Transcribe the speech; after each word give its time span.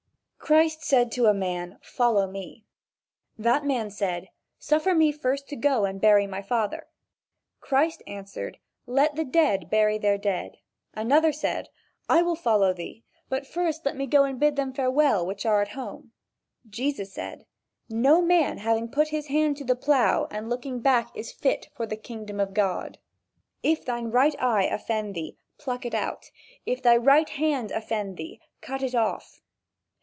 Christ 0.51 0.83
said 0.83 1.13
to 1.13 1.27
a 1.27 1.33
man: 1.33 1.79
"Follow 1.81 2.29
me." 2.29 2.65
The 3.37 3.61
man 3.63 3.89
said: 3.89 4.27
"Suffer 4.59 4.93
me 4.93 5.09
first 5.13 5.47
to 5.47 5.55
go 5.55 5.85
and 5.85 6.01
bury 6.01 6.27
my 6.27 6.41
father." 6.41 6.87
Christ 7.61 8.03
answered: 8.05 8.57
"Let 8.85 9.15
the 9.15 9.23
dead 9.23 9.69
bury 9.69 9.97
their 9.97 10.17
dead." 10.17 10.57
Another 10.93 11.31
said: 11.31 11.69
"I 12.09 12.21
will 12.21 12.35
follow 12.35 12.73
thee, 12.73 13.05
but 13.29 13.47
first 13.47 13.85
let 13.85 13.95
me 13.95 14.05
go 14.07 14.33
bid 14.33 14.57
them 14.57 14.73
farewell 14.73 15.25
which 15.25 15.45
are 15.45 15.61
at 15.61 15.69
home." 15.69 16.11
Jesus 16.69 17.13
said: 17.13 17.45
"No 17.87 18.21
man 18.21 18.57
having 18.57 18.89
put 18.89 19.07
his 19.09 19.27
hand 19.27 19.55
to 19.55 19.63
the 19.63 19.75
plough, 19.75 20.27
and 20.31 20.49
looking 20.49 20.81
back 20.81 21.15
is 21.15 21.31
fit 21.31 21.69
for 21.77 21.85
the 21.85 21.95
kingdom 21.95 22.41
of 22.41 22.53
God. 22.53 22.97
If 23.63 23.85
thine 23.85 24.07
right 24.11 24.35
eye 24.37 24.63
offend 24.65 25.15
thee 25.15 25.37
pluck 25.57 25.85
it 25.85 25.93
out. 25.95 26.25
If 26.65 26.81
thy 26.83 26.97
right 26.97 27.29
hand 27.29 27.71
offend 27.71 28.17
thee 28.17 28.41
cut 28.59 28.83
it 28.83 28.95
off." 28.95 29.39